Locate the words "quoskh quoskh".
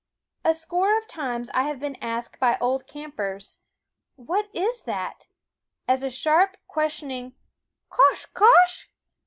7.91-8.87